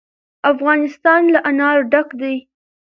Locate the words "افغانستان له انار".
0.51-1.77